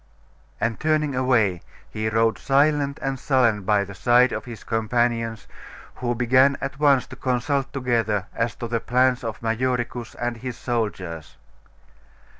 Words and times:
And 0.59 0.79
turning 0.79 1.13
away, 1.13 1.61
he 1.91 2.09
rode 2.09 2.39
silent 2.39 2.97
and 3.03 3.19
sullen 3.19 3.61
by 3.61 3.83
the 3.83 3.93
side 3.93 4.31
of 4.31 4.45
his 4.45 4.63
companions, 4.63 5.45
who 5.97 6.15
began 6.15 6.57
at 6.59 6.79
once 6.79 7.05
to 7.05 7.15
consult 7.15 7.71
together 7.71 8.25
as 8.33 8.55
to 8.55 8.67
the 8.67 8.79
plans 8.79 9.23
of 9.23 9.43
Majoricus 9.43 10.15
and 10.15 10.37
his 10.37 10.57
soldiers. 10.57 11.37